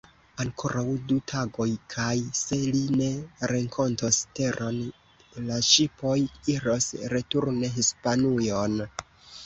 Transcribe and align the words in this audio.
Ankoraŭ 0.43 0.85
du 1.11 1.17
tagoj 1.31 1.67
kaj, 1.95 2.15
se 2.39 2.59
li 2.77 2.81
ne 3.03 3.11
renkontos 3.53 4.19
teron, 4.41 4.83
la 5.51 5.63
ŝipoj 5.71 6.19
iros 6.59 6.93
returne 7.17 7.75
Hispanujon. 7.81 8.87